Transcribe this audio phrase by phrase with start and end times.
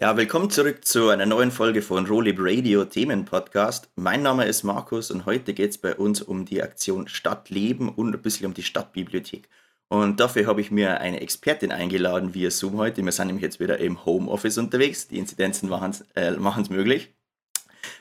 [0.00, 3.90] Ja, willkommen zurück zu einer neuen Folge von Rolib Radio Themen Podcast.
[3.96, 8.14] Mein Name ist Markus und heute geht es bei uns um die Aktion Stadtleben und
[8.14, 9.46] ein bisschen um die Stadtbibliothek.
[9.90, 13.04] Und dafür habe ich mir eine Expertin eingeladen via Zoom heute.
[13.04, 15.06] Wir sind nämlich jetzt wieder im Homeoffice unterwegs.
[15.06, 16.30] Die Inzidenzen machen es äh,
[16.70, 17.14] möglich.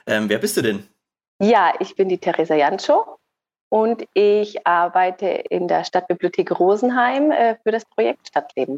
[0.08, 0.88] Ähm, wer bist du denn?
[1.42, 3.18] Ja, ich bin die Theresa Jancho
[3.68, 8.78] und ich arbeite in der Stadtbibliothek Rosenheim äh, für das Projekt Stadtleben.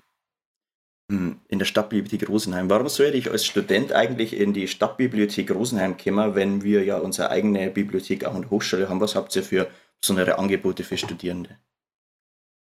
[1.11, 2.69] Hm, in der Stadtbibliothek Rosenheim.
[2.69, 7.29] Warum soll ich als Student eigentlich in die Stadtbibliothek Rosenheim kommen, wenn wir ja unsere
[7.29, 9.01] eigene Bibliothek auch an der Hochschule haben?
[9.01, 9.67] Was habt ihr für
[9.99, 11.57] besondere Angebote für Studierende?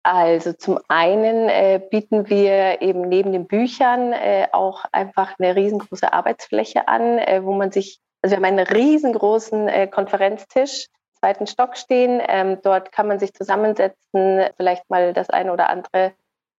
[0.03, 6.11] Also zum einen äh, bieten wir eben neben den Büchern äh, auch einfach eine riesengroße
[6.11, 10.87] Arbeitsfläche an, äh, wo man sich, also wir haben einen riesengroßen äh, Konferenztisch,
[11.21, 12.21] zweiten Stock stehen.
[12.27, 16.11] Ähm, dort kann man sich zusammensetzen, vielleicht mal das eine oder andere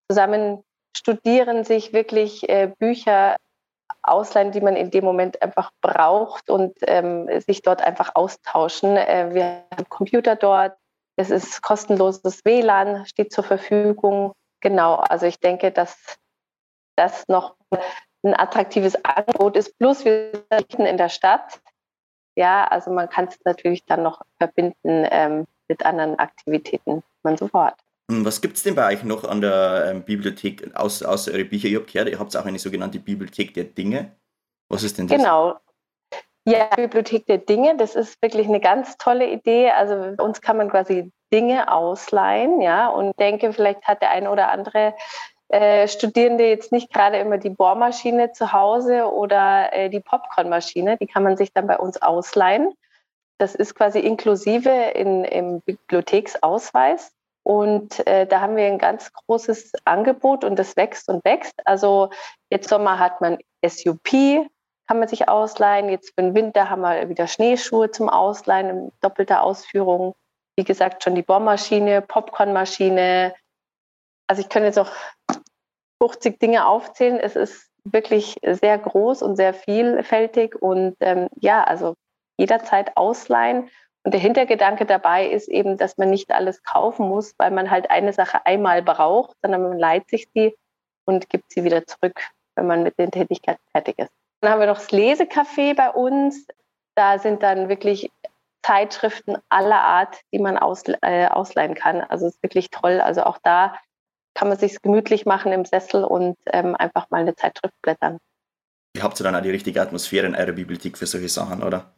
[0.09, 0.63] zusammen
[0.95, 3.37] studieren, sich wirklich äh, Bücher
[4.01, 8.97] ausleihen, die man in dem Moment einfach braucht und ähm, sich dort einfach austauschen.
[8.97, 10.77] Äh, wir haben Computer dort,
[11.17, 14.33] es ist kostenloses WLAN, steht zur Verfügung.
[14.61, 16.17] Genau, also ich denke, dass
[16.95, 17.55] das noch
[18.23, 19.77] ein attraktives Angebot ist.
[19.77, 21.59] Plus wir sind in der Stadt.
[22.35, 27.75] Ja, also man kann es natürlich dann noch verbinden ähm, mit anderen Aktivitäten, man sofort.
[28.07, 31.67] Was gibt es denn bei euch noch an der ähm, Bibliothek, außer, außer eure Bücher?
[31.67, 34.15] Ich habe gehört, ihr habt auch eine sogenannte Bibliothek der Dinge.
[34.69, 35.17] Was ist denn das?
[35.17, 35.57] Genau.
[36.45, 39.71] Ja, Bibliothek der Dinge, das ist wirklich eine ganz tolle Idee.
[39.71, 44.49] Also uns kann man quasi Dinge ausleihen, ja, und denke, vielleicht hat der eine oder
[44.49, 44.93] andere
[45.49, 51.07] äh, Studierende jetzt nicht gerade immer die Bohrmaschine zu Hause oder äh, die Popcornmaschine, die
[51.07, 52.73] kann man sich dann bei uns ausleihen.
[53.37, 57.11] Das ist quasi inklusive in, im Bibliotheksausweis.
[57.47, 61.65] Und äh, da haben wir ein ganz großes Angebot und das wächst und wächst.
[61.65, 62.09] Also
[62.49, 64.09] jetzt Sommer hat man SUP,
[64.85, 65.87] kann man sich ausleihen.
[65.87, 70.13] Jetzt für den Winter haben wir wieder Schneeschuhe zum Ausleihen in doppelter Ausführung.
[70.57, 73.33] Wie gesagt, schon die Bohrmaschine, Popcornmaschine.
[74.27, 74.91] Also ich könnte jetzt auch
[76.03, 77.17] 50 Dinge aufzählen.
[77.17, 81.93] Es ist wirklich sehr groß und sehr vielfältig und ähm, ja, also
[82.37, 83.69] jederzeit ausleihen
[84.07, 87.91] und der Hintergedanke dabei ist eben, dass man nicht alles kaufen muss, weil man halt
[87.91, 90.55] eine Sache einmal braucht, sondern man leiht sich sie
[91.03, 92.17] und gibt sie wieder zurück,
[92.55, 94.09] wenn man mit den Tätigkeiten fertig ist.
[94.39, 96.47] Dann haben wir noch das Lesecafé bei uns.
[96.95, 98.09] Da sind dann wirklich
[98.63, 101.99] Zeitschriften aller Art, die man aus, äh, ausleihen kann.
[101.99, 103.01] Also es ist wirklich toll.
[103.01, 103.75] Also auch da
[104.35, 108.19] kann man sich gemütlich machen im Sessel und ähm, einfach mal eine Zeitschrift blättern.
[108.95, 111.93] Ihr habt ja dann auch die richtige Atmosphäre in eurer Bibliothek für solche Sachen, oder?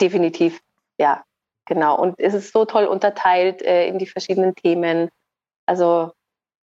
[0.00, 0.60] Definitiv
[0.98, 1.24] ja,
[1.66, 1.98] genau.
[1.98, 5.10] Und es ist so toll unterteilt äh, in die verschiedenen Themen.
[5.66, 6.12] Also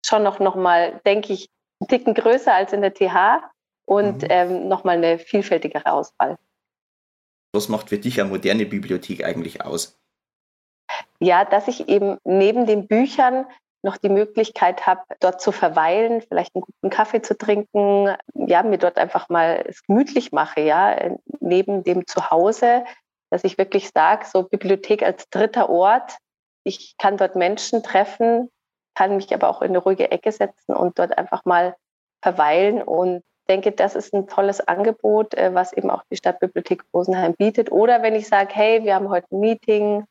[0.05, 1.49] schon noch, noch mal, denke ich,
[1.81, 3.41] ein Ticken größer als in der TH
[3.85, 4.27] und mhm.
[4.29, 6.37] ähm, noch mal eine vielfältigere Auswahl.
[7.53, 9.99] Was macht für dich eine moderne Bibliothek eigentlich aus?
[11.19, 13.45] Ja, dass ich eben neben den Büchern
[13.81, 18.77] noch die Möglichkeit habe, dort zu verweilen, vielleicht einen guten Kaffee zu trinken, ja, mir
[18.77, 22.83] dort einfach mal es gemütlich mache, ja, neben dem Zuhause
[23.29, 26.17] dass ich wirklich sage, so Bibliothek als dritter Ort.
[26.63, 28.49] Ich kann dort Menschen treffen,
[28.95, 31.75] kann mich aber auch in eine ruhige Ecke setzen und dort einfach mal
[32.21, 37.33] verweilen und denke, das ist ein tolles Angebot, äh, was eben auch die Stadtbibliothek Rosenheim
[37.33, 37.71] bietet.
[37.71, 40.05] Oder wenn ich sage, hey, wir haben heute ein Meeting,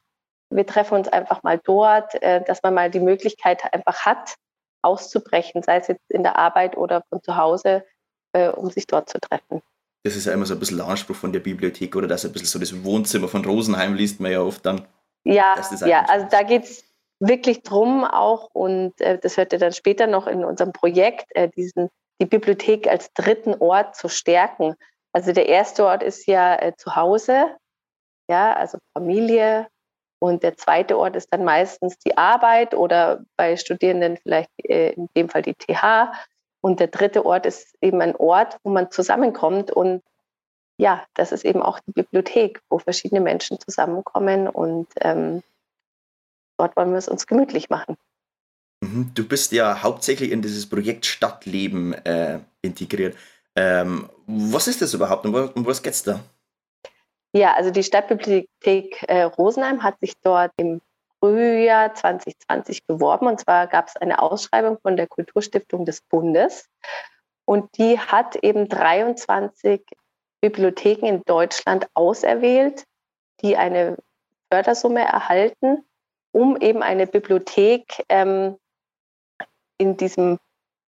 [0.50, 4.34] wir treffen uns einfach mal dort, äh, dass man mal die Möglichkeit einfach hat,
[4.82, 7.84] auszubrechen, sei es jetzt in der Arbeit oder von zu Hause,
[8.32, 9.62] äh, um sich dort zu treffen
[10.04, 12.32] das ist ja immer so ein bisschen der Anspruch von der Bibliothek oder dass ein
[12.32, 14.86] bisschen so das Wohnzimmer von Rosenheim liest man ja oft dann.
[15.24, 16.84] Ja, ja also da geht es
[17.20, 21.48] wirklich drum auch und äh, das hört ihr dann später noch in unserem Projekt, äh,
[21.48, 24.74] diesen, die Bibliothek als dritten Ort zu stärken.
[25.12, 27.56] Also der erste Ort ist ja äh, zu Hause,
[28.30, 29.66] ja, also Familie.
[30.20, 35.08] Und der zweite Ort ist dann meistens die Arbeit oder bei Studierenden vielleicht äh, in
[35.16, 36.12] dem Fall die TH.
[36.60, 39.70] Und der dritte Ort ist eben ein Ort, wo man zusammenkommt.
[39.70, 40.02] Und
[40.76, 44.48] ja, das ist eben auch die Bibliothek, wo verschiedene Menschen zusammenkommen.
[44.48, 45.42] Und ähm,
[46.58, 47.96] dort wollen wir es uns gemütlich machen.
[48.80, 49.12] Mhm.
[49.14, 53.16] Du bist ja hauptsächlich in dieses Projekt Stadtleben äh, integriert.
[53.56, 56.20] Ähm, was ist das überhaupt und um was geht es da?
[57.34, 60.80] Ja, also die Stadtbibliothek äh, Rosenheim hat sich dort im
[61.20, 63.26] Frühjahr 2020 beworben.
[63.26, 66.68] Und zwar gab es eine Ausschreibung von der Kulturstiftung des Bundes.
[67.44, 69.82] Und die hat eben 23
[70.40, 72.84] Bibliotheken in Deutschland auserwählt,
[73.42, 73.96] die eine
[74.52, 75.84] Fördersumme erhalten,
[76.32, 78.58] um eben eine Bibliothek ähm,
[79.78, 80.38] in diesem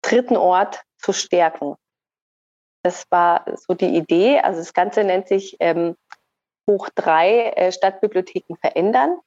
[0.02, 1.76] dritten Ort zu stärken.
[2.82, 4.40] Das war so die Idee.
[4.40, 5.96] Also das Ganze nennt sich ähm,
[6.68, 9.18] Hoch 3 äh, Stadtbibliotheken verändern.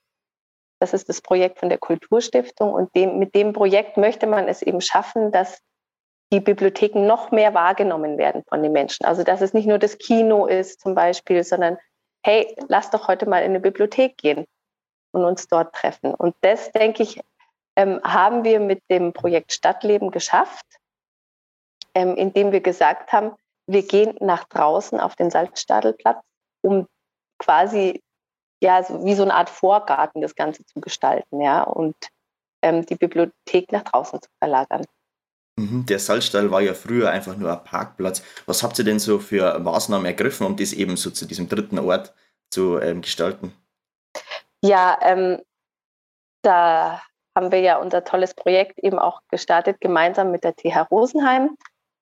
[0.79, 4.62] Das ist das Projekt von der Kulturstiftung und dem, mit dem Projekt möchte man es
[4.62, 5.62] eben schaffen, dass
[6.31, 9.06] die Bibliotheken noch mehr wahrgenommen werden von den Menschen.
[9.06, 11.77] Also dass es nicht nur das Kino ist zum Beispiel, sondern
[12.24, 14.45] hey, lass doch heute mal in eine Bibliothek gehen
[15.12, 16.13] und uns dort treffen.
[16.13, 17.21] Und das, denke ich,
[17.75, 20.65] ähm, haben wir mit dem Projekt Stadtleben geschafft,
[21.95, 23.33] ähm, indem wir gesagt haben,
[23.68, 26.21] wir gehen nach draußen auf den Salzstadelplatz,
[26.62, 26.88] um
[27.39, 28.01] quasi
[28.62, 31.95] ja so wie so eine Art Vorgarten das Ganze zu gestalten, ja, und
[32.62, 34.83] ähm, die Bibliothek nach draußen zu verlagern.
[35.59, 38.24] Mhm, der Salzstall war ja früher einfach nur ein Parkplatz.
[38.45, 41.80] Was habt ihr denn so für Maßnahmen ergriffen, um das eben so zu diesem dritten
[41.80, 42.13] Ort
[42.51, 43.54] zu ähm, gestalten?
[44.63, 45.42] Ja, ähm,
[46.44, 47.01] da
[47.36, 51.56] haben wir ja unser tolles Projekt eben auch gestartet, gemeinsam mit der TH Rosenheim,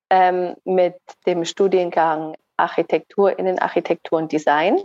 [0.10, 4.82] ähm, mit dem Studiengang Architektur, Innenarchitektur und Design,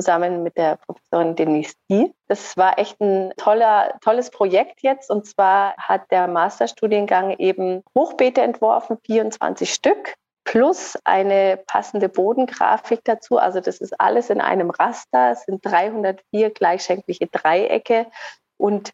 [0.00, 2.12] zusammen mit der Professorin Denise Die.
[2.28, 5.10] Das war echt ein toller, tolles Projekt jetzt.
[5.10, 10.14] Und zwar hat der Masterstudiengang eben Hochbeete entworfen, 24 Stück,
[10.44, 13.38] plus eine passende Bodengrafik dazu.
[13.38, 15.32] Also das ist alles in einem Raster.
[15.32, 18.06] Es sind 304 gleichschenkliche Dreiecke
[18.56, 18.92] und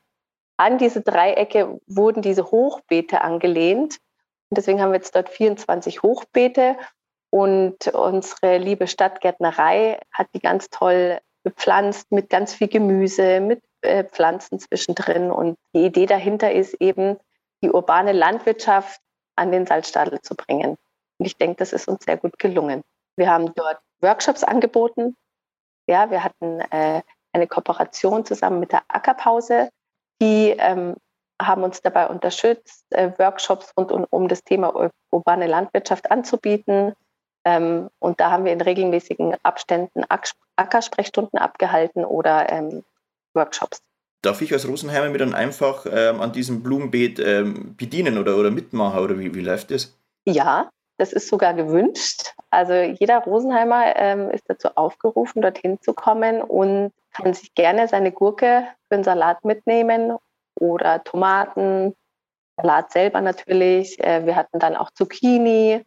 [0.58, 3.98] an diese Dreiecke wurden diese Hochbeete angelehnt.
[4.48, 6.76] Und deswegen haben wir jetzt dort 24 Hochbeete.
[7.30, 14.04] Und unsere liebe Stadtgärtnerei hat die ganz toll bepflanzt mit ganz viel Gemüse, mit äh,
[14.04, 15.30] Pflanzen zwischendrin.
[15.30, 17.18] Und die Idee dahinter ist eben,
[17.62, 19.00] die urbane Landwirtschaft
[19.36, 20.76] an den Salzstadel zu bringen.
[21.18, 22.82] Und ich denke, das ist uns sehr gut gelungen.
[23.16, 25.16] Wir haben dort Workshops angeboten.
[25.88, 27.02] Ja, wir hatten äh,
[27.32, 29.70] eine Kooperation zusammen mit der Ackerpause.
[30.20, 30.96] Die ähm,
[31.40, 36.94] haben uns dabei unterstützt, äh, Workshops rund um, um, das Thema urbane Landwirtschaft anzubieten.
[37.46, 40.02] Ähm, und da haben wir in regelmäßigen Abständen
[40.56, 42.82] Ackersprechstunden abgehalten oder ähm,
[43.34, 43.80] Workshops.
[44.22, 48.50] Darf ich als Rosenheimer mir dann einfach ähm, an diesem Blumenbeet ähm, bedienen oder, oder
[48.50, 49.96] mitmachen oder wie, wie läuft das?
[50.26, 52.34] Ja, das ist sogar gewünscht.
[52.50, 58.10] Also jeder Rosenheimer ähm, ist dazu aufgerufen, dorthin zu kommen und kann sich gerne seine
[58.10, 60.16] Gurke für einen Salat mitnehmen
[60.58, 61.94] oder Tomaten,
[62.56, 64.02] Salat selber natürlich.
[64.02, 65.84] Äh, wir hatten dann auch Zucchini,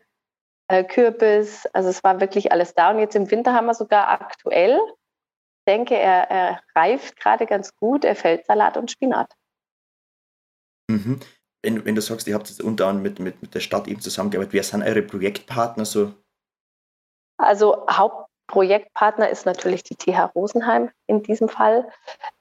[0.69, 1.68] äh, Kürbis.
[1.74, 2.92] Also es war wirklich alles da.
[2.92, 7.75] Und jetzt im Winter haben wir sogar aktuell, ich denke, er, er reift gerade ganz
[7.75, 9.31] gut, er Feldsalat und Spinat.
[10.89, 11.19] Mhm
[11.62, 14.01] wenn, wenn du sagst, ihr habt jetzt unter anderem mit, mit, mit der Stadt eben
[14.01, 16.13] zusammengearbeitet, wer sind eure Projektpartner so?
[17.38, 21.89] Also Hauptprojektpartner ist natürlich die TH Rosenheim in diesem Fall,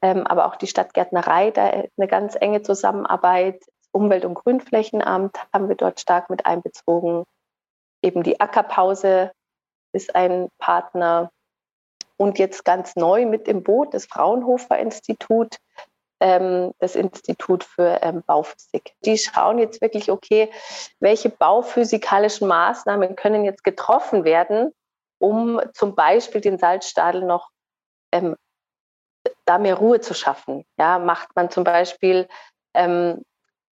[0.03, 3.63] ähm, aber auch die Stadtgärtnerei, da eine ganz enge Zusammenarbeit.
[3.91, 7.25] Umwelt- und Grünflächenamt haben wir dort stark mit einbezogen.
[8.03, 9.33] Eben die Ackerpause
[9.93, 11.31] ist ein Partner.
[12.17, 15.57] Und jetzt ganz neu mit im Boot das Fraunhofer Institut,
[16.21, 18.95] ähm, das Institut für ähm, Bauphysik.
[19.05, 20.51] Die schauen jetzt wirklich, okay,
[20.99, 24.73] welche bauphysikalischen Maßnahmen können jetzt getroffen werden,
[25.21, 27.51] um zum Beispiel den Salzstadel noch
[28.13, 28.35] ähm,
[29.45, 30.65] da mehr Ruhe zu schaffen.
[30.79, 32.29] Ja, macht man zum Beispiel
[32.75, 33.23] ähm,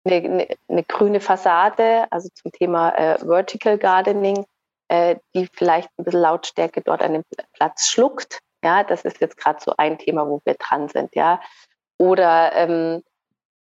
[0.05, 4.45] eine, eine, grüne Fassade, also zum Thema äh, Vertical Gardening,
[4.87, 8.39] äh, die vielleicht ein bisschen Lautstärke dort an dem Platz schluckt.
[8.63, 11.15] Ja, das ist jetzt gerade so ein Thema, wo wir dran sind.
[11.15, 11.41] Ja,
[11.97, 13.03] oder ähm,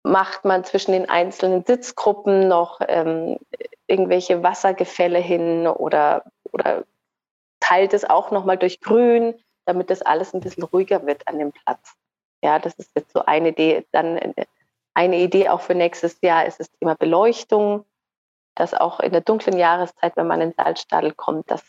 [0.04, 3.38] macht man zwischen den einzelnen Sitzgruppen noch ähm,
[3.88, 6.86] irgendwelche Wassergefälle hin oder, oder
[7.60, 11.52] teilt es auch nochmal durch Grün, damit das alles ein bisschen ruhiger wird an dem
[11.52, 11.94] Platz.
[12.44, 13.86] Ja, das ist jetzt so eine Idee.
[13.92, 14.18] Dann
[14.94, 17.86] eine Idee auch für nächstes Jahr ist das Thema Beleuchtung,
[18.56, 21.64] dass auch in der dunklen Jahreszeit, wenn man in den Salzstadel kommt, dass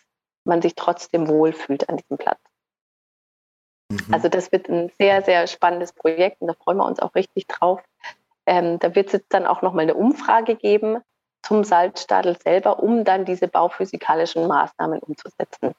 [0.44, 2.40] man sich trotzdem wohlfühlt an diesem Platz.
[3.90, 4.12] Mhm.
[4.12, 7.46] Also das wird ein sehr, sehr spannendes Projekt und da freuen wir uns auch richtig
[7.46, 7.80] drauf.
[8.46, 10.98] Ähm, da wird es jetzt dann auch nochmal eine Umfrage geben
[11.42, 15.74] zum Salzstadel selber, um dann diese bauphysikalischen Maßnahmen umzusetzen.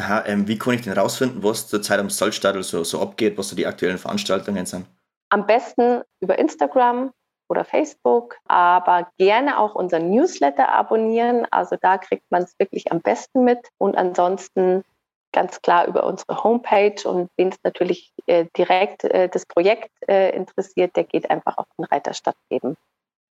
[0.00, 3.48] Aha, ähm, wie kann ich denn rausfinden, was zurzeit am Salzstadel so, so abgeht, was
[3.48, 4.86] so die aktuellen Veranstaltungen sind?
[5.30, 7.12] Am besten über Instagram
[7.48, 11.46] oder Facebook, aber gerne auch unseren Newsletter abonnieren.
[11.50, 13.58] Also da kriegt man es wirklich am besten mit.
[13.78, 14.84] Und ansonsten
[15.32, 20.34] ganz klar über unsere Homepage und wen es natürlich äh, direkt äh, das Projekt äh,
[20.34, 22.76] interessiert, der geht einfach auf den Reiter Stadtleben.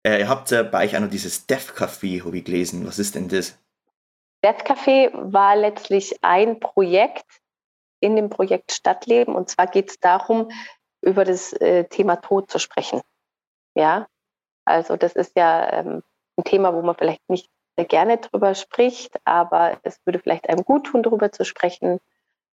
[0.06, 2.86] Äh, ihr habt bei euch auch noch dieses Dev Café, habe ich gelesen.
[2.86, 3.58] Was ist denn das?
[4.44, 7.26] Dev Café war letztlich ein Projekt
[8.00, 10.50] in dem Projekt Stadtleben und zwar geht es darum,
[11.08, 13.00] über das äh, Thema Tod zu sprechen.
[13.74, 14.06] Ja,
[14.64, 16.02] also das ist ja ähm,
[16.36, 17.48] ein Thema, wo man vielleicht nicht
[17.78, 22.00] der gerne drüber spricht, aber es würde vielleicht einem gut tun, darüber zu sprechen,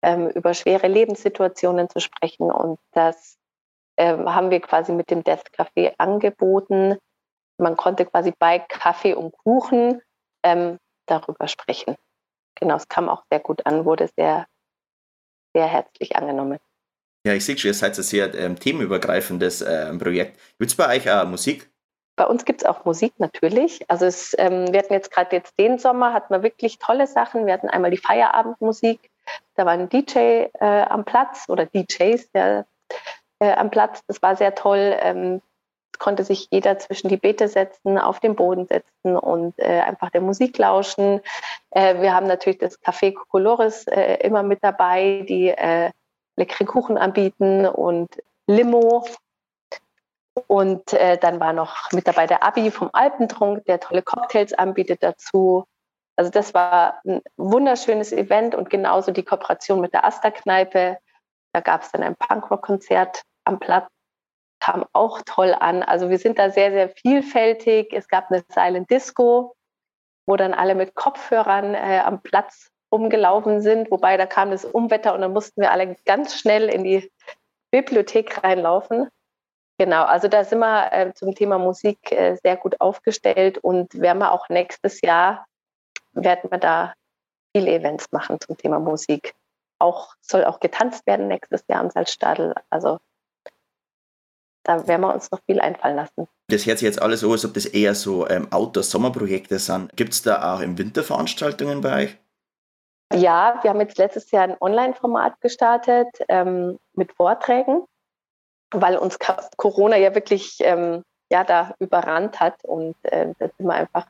[0.02, 2.50] ähm, über schwere Lebenssituationen zu sprechen.
[2.50, 3.38] Und das
[3.99, 6.97] ähm, haben wir quasi mit dem Death Café angeboten.
[7.59, 10.00] Man konnte quasi bei Kaffee und Kuchen
[10.42, 11.97] ähm, darüber sprechen.
[12.54, 14.47] Genau, es kam auch sehr gut an, wurde sehr,
[15.54, 16.59] sehr herzlich angenommen.
[17.27, 20.39] Ja, ich sehe schon, ihr seid ein sehr ähm, themenübergreifendes ähm, Projekt.
[20.59, 21.71] Gibt es bei euch auch Musik?
[22.17, 23.89] Bei uns gibt es auch Musik natürlich.
[23.91, 27.47] Also es, ähm, wir hatten jetzt gerade jetzt den Sommer, hatten wir wirklich tolle Sachen.
[27.47, 29.11] Wir hatten einmal die Feierabendmusik,
[29.55, 32.67] da war ein DJ äh, am Platz oder DJs der,
[33.39, 34.03] äh, am Platz.
[34.07, 34.97] Das war sehr toll.
[35.00, 35.43] Ähm,
[35.99, 40.23] konnte sich jeder zwischen die Beete setzen, auf den Boden setzen und äh, einfach der
[40.23, 41.21] Musik lauschen.
[41.71, 45.55] Äh, wir haben natürlich das Café Colores äh, immer mit dabei, die
[46.40, 49.06] äh, leckere Kuchen anbieten und Limo.
[50.47, 55.02] Und äh, dann war noch mit dabei der Abi vom Alpentrunk, der tolle Cocktails anbietet
[55.02, 55.64] dazu.
[56.16, 60.99] Also das war ein wunderschönes Event und genauso die Kooperation mit der Asta-Kneipe.
[61.52, 63.88] Da gab es dann ein Punkrock-Konzert am Platz,
[64.61, 65.82] kam auch toll an.
[65.82, 67.92] Also wir sind da sehr, sehr vielfältig.
[67.92, 69.56] Es gab eine Silent Disco,
[70.26, 75.14] wo dann alle mit Kopfhörern äh, am Platz rumgelaufen sind, wobei da kam das Umwetter
[75.14, 77.11] und dann mussten wir alle ganz schnell in die
[77.70, 79.09] Bibliothek reinlaufen.
[79.78, 84.18] Genau, also da sind wir äh, zum Thema Musik äh, sehr gut aufgestellt und werden
[84.18, 85.47] wir auch nächstes Jahr,
[86.12, 86.92] werden wir da
[87.56, 89.35] viele Events machen zum Thema Musik.
[89.78, 92.54] Auch soll auch getanzt werden nächstes Jahr am Salzstadel.
[92.68, 92.99] Also
[94.64, 96.28] da werden wir uns noch viel einfallen lassen.
[96.49, 99.97] Das hört sich jetzt alles so, als ob das eher so ähm, Outdoor-Sommerprojekte sind.
[99.97, 102.18] Gibt es da auch im Winter Veranstaltungen bei euch?
[103.12, 107.85] Ja, wir haben jetzt letztes Jahr ein Online-Format gestartet ähm, mit Vorträgen,
[108.73, 109.19] weil uns
[109.57, 114.07] Corona ja wirklich ähm, ja, da überrannt hat und äh, da sind wir einfach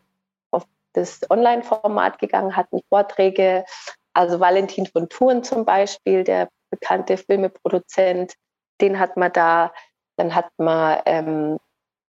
[0.51, 3.65] auf das Online-Format gegangen, hatten Vorträge.
[4.13, 8.35] Also Valentin von Thuren zum Beispiel, der bekannte Filmeproduzent,
[8.81, 9.73] den hat man da.
[10.17, 11.59] Dann hat man ähm,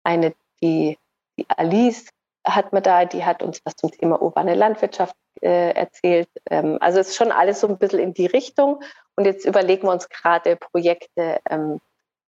[0.05, 0.99] eine, die,
[1.39, 2.09] die Alice
[2.45, 6.29] hat man da, die hat uns was zum Thema urbane Landwirtschaft äh, erzählt.
[6.51, 8.83] Ähm, also es ist schon alles so ein bisschen in die Richtung.
[9.17, 11.81] Und jetzt überlegen wir uns gerade Projekte ähm,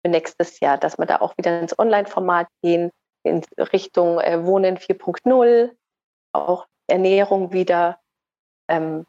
[0.02, 2.92] für nächstes Jahr, dass wir da auch wieder ins Online-Format gehen,
[3.24, 5.72] in Richtung äh, Wohnen 4.0,
[6.34, 8.00] auch Ernährung wieder,
[8.68, 9.06] ähm,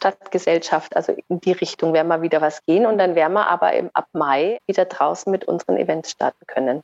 [0.00, 2.86] Stadtgesellschaft, also in die Richtung werden wir wieder was gehen.
[2.86, 6.82] Und dann werden wir aber im, ab Mai wieder draußen mit unseren Events starten können.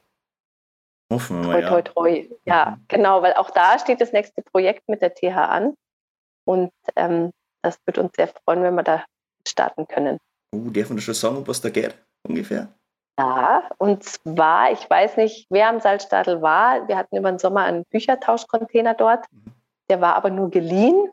[1.12, 2.28] Hoffen wir toi, toi, toi.
[2.44, 2.84] Ja, mhm.
[2.88, 5.74] genau, weil auch da steht das nächste Projekt mit der TH an.
[6.44, 7.30] Und ähm,
[7.62, 9.04] das würde uns sehr freuen, wenn wir da
[9.46, 10.18] starten können.
[10.54, 11.96] Uh, darf man schon sagen, was da geht,
[12.26, 12.68] ungefähr?
[13.18, 16.86] Ja, und zwar, ich weiß nicht, wer am Salzstadel war.
[16.86, 19.24] Wir hatten über den Sommer einen Büchertauschcontainer dort.
[19.30, 19.52] Mhm.
[19.88, 21.10] Der war aber nur geliehen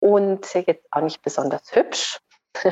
[0.00, 2.20] und jetzt auch nicht besonders hübsch.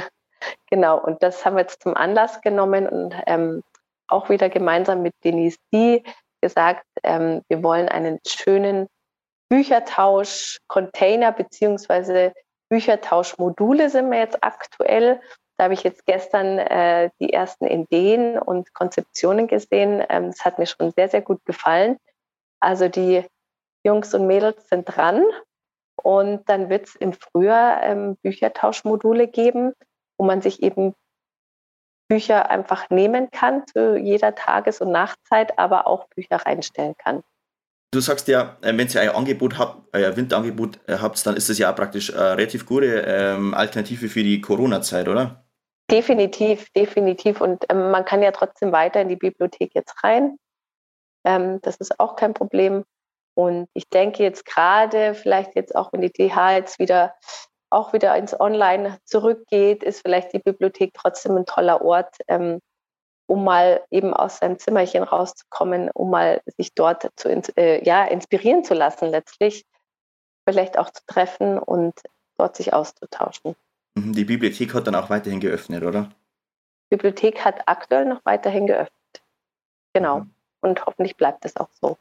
[0.71, 3.63] genau, und das haben wir jetzt zum Anlass genommen und ähm,
[4.09, 6.03] auch wieder gemeinsam mit Denise die
[6.41, 8.87] gesagt, ähm, wir wollen einen schönen
[9.51, 12.33] Büchertausch-Container beziehungsweise
[12.71, 15.21] Büchertauschmodule sind wir jetzt aktuell.
[15.57, 20.05] Da habe ich jetzt gestern äh, die ersten Ideen und Konzeptionen gesehen.
[20.09, 21.97] Ähm, das hat mir schon sehr, sehr gut gefallen.
[22.61, 23.25] Also die
[23.85, 25.25] Jungs und Mädels sind dran
[26.03, 29.73] und dann wird es im Frühjahr ähm, Büchertauschmodule geben,
[30.19, 30.95] wo man sich eben
[32.09, 37.23] Bücher einfach nehmen kann zu jeder Tages- und Nachtzeit, aber auch Bücher reinstellen kann.
[37.91, 41.49] Du sagst ja, äh, wenn ihr euer Angebot habt, euer Winterangebot äh, habt, dann ist
[41.49, 45.45] das ja praktisch eine relativ gute ähm, Alternative für die Corona-Zeit, oder?
[45.91, 47.41] Definitiv, definitiv.
[47.41, 50.37] Und ähm, man kann ja trotzdem weiter in die Bibliothek jetzt rein.
[51.25, 52.85] Ähm, das ist auch kein Problem.
[53.35, 57.15] Und ich denke jetzt gerade, vielleicht jetzt auch, wenn die TH jetzt wieder
[57.71, 62.61] auch wieder ins Online zurückgeht, ist vielleicht die Bibliothek trotzdem ein toller Ort, ähm,
[63.27, 68.65] um mal eben aus seinem Zimmerchen rauszukommen, um mal sich dort zu äh, ja, inspirieren
[68.65, 69.67] zu lassen letztlich,
[70.49, 71.95] vielleicht auch zu treffen und
[72.39, 73.55] dort sich auszutauschen.
[73.95, 76.11] Mhm, die Bibliothek hat dann auch weiterhin geöffnet, oder?
[76.91, 78.95] Die Bibliothek hat aktuell noch weiterhin geöffnet.
[79.93, 80.21] Genau.
[80.21, 80.35] Mhm.
[80.61, 81.99] Und hoffentlich bleibt es auch so.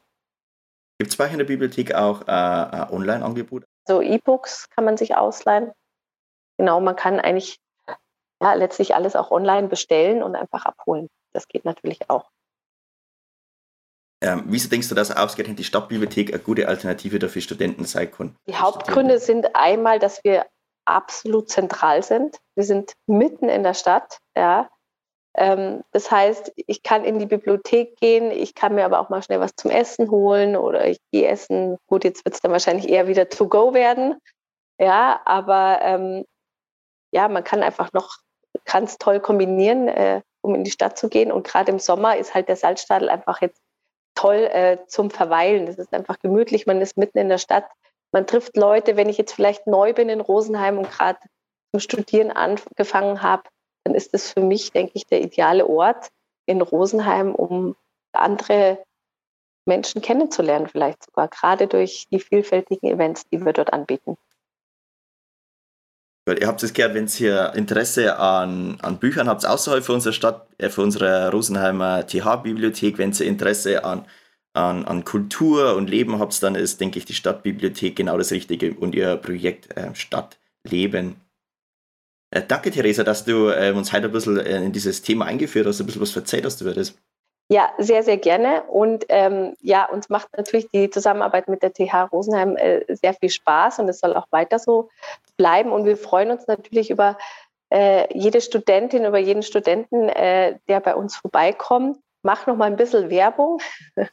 [0.98, 3.64] Gibt es bei in der Bibliothek auch äh, ein Online-Angebot?
[3.88, 5.72] So E-Books kann man sich ausleihen.
[6.58, 7.58] Genau, man kann eigentlich
[8.42, 11.08] ja, letztlich alles auch online bestellen und einfach abholen.
[11.32, 12.28] Das geht natürlich auch.
[14.22, 18.36] Ähm, wieso denkst du, dass ausgerechnet die Stadtbibliothek eine gute Alternative dafür Studenten sein kann?
[18.46, 20.46] Die Hauptgründe sind einmal, dass wir
[20.84, 22.36] absolut zentral sind.
[22.56, 24.18] Wir sind mitten in der Stadt.
[24.36, 24.68] Ja.
[25.38, 29.22] Ähm, das heißt, ich kann in die Bibliothek gehen, ich kann mir aber auch mal
[29.22, 31.78] schnell was zum Essen holen oder ich gehe essen.
[31.86, 34.16] Gut, jetzt wird es dann wahrscheinlich eher wieder to go werden.
[34.80, 36.24] Ja, aber ähm,
[37.12, 38.16] ja, man kann einfach noch
[38.64, 41.30] ganz toll kombinieren, äh, um in die Stadt zu gehen.
[41.30, 43.62] Und gerade im Sommer ist halt der Salzstadel einfach jetzt
[44.16, 45.66] toll äh, zum Verweilen.
[45.66, 47.66] Das ist einfach gemütlich, man ist mitten in der Stadt.
[48.12, 51.20] Man trifft Leute, wenn ich jetzt vielleicht neu bin in Rosenheim und gerade
[51.70, 53.44] zum Studieren angefangen habe,
[53.88, 56.08] dann ist das für mich, denke ich, der ideale Ort
[56.46, 57.74] in Rosenheim, um
[58.12, 58.84] andere
[59.66, 64.16] Menschen kennenzulernen, vielleicht sogar gerade durch die vielfältigen Events, die wir dort anbieten.
[66.28, 70.46] Ihr habt es gehört, wenn ihr Interesse an, an Büchern habt, außerhalb von unserer Stadt,
[70.58, 74.04] äh, von unserer Rosenheimer TH-Bibliothek, wenn ihr Interesse an,
[74.52, 78.74] an, an Kultur und Leben habt, dann ist, denke ich, die Stadtbibliothek genau das Richtige
[78.74, 81.27] und ihr Projekt äh, Stadtleben äh,
[82.30, 85.80] danke, Theresa, dass du äh, uns heute ein bisschen äh, in dieses Thema eingeführt hast,
[85.80, 86.94] ein bisschen was erzählt hast über das.
[87.50, 88.64] Ja, sehr, sehr gerne.
[88.64, 93.30] Und ähm, ja, uns macht natürlich die Zusammenarbeit mit der TH Rosenheim äh, sehr viel
[93.30, 94.90] Spaß und es soll auch weiter so
[95.38, 95.72] bleiben.
[95.72, 97.16] Und wir freuen uns natürlich über
[97.70, 101.98] äh, jede Studentin, über jeden Studenten, äh, der bei uns vorbeikommt.
[102.22, 103.60] Mach noch mal ein bisschen Werbung.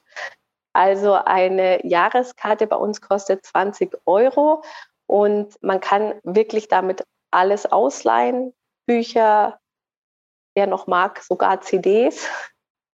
[0.78, 4.62] Also eine Jahreskarte bei uns kostet 20 Euro
[5.08, 7.06] und man kann wirklich damit
[7.36, 8.54] alles ausleihen,
[8.88, 9.60] Bücher,
[10.56, 12.28] wer noch mag, sogar CDs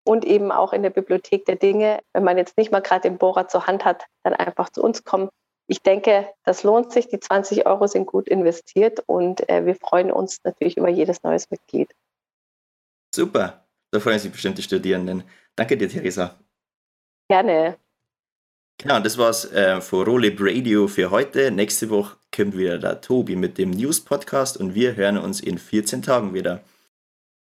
[0.04, 2.00] und eben auch in der Bibliothek der Dinge.
[2.14, 5.04] Wenn man jetzt nicht mal gerade den Bohrer zur Hand hat, dann einfach zu uns
[5.04, 5.30] kommen.
[5.68, 7.08] Ich denke, das lohnt sich.
[7.08, 11.50] Die 20 Euro sind gut investiert und äh, wir freuen uns natürlich über jedes neues
[11.50, 11.94] Mitglied.
[13.14, 15.24] Super, da freuen sich bestimmt die Studierenden.
[15.56, 16.40] Danke dir, Theresa.
[17.30, 17.78] Gerne.
[18.78, 21.52] Genau, das war's äh, für Rolib Radio für heute.
[21.52, 26.02] Nächste Woche kommt wieder der Tobi mit dem News-Podcast und wir hören uns in 14
[26.02, 26.62] Tagen wieder.